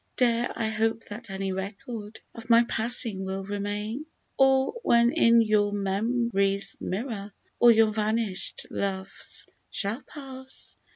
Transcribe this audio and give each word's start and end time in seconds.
Dare 0.17 0.51
I 0.55 0.67
hope 0.69 1.03
that 1.11 1.29
any 1.29 1.51
record 1.51 2.21
of 2.33 2.49
my 2.49 2.63
passing 2.63 3.23
will 3.23 3.43
remain? 3.43 4.07
Or, 4.35 4.73
when 4.81 5.11
in 5.11 5.41
your 5.43 5.71
mem'ry's 5.71 6.75
mirror 6.81 7.31
all 7.59 7.69
your 7.71 7.93
vanished 7.93 8.65
loves 8.71 9.45
shall 9.69 10.01
pass. 10.01 10.75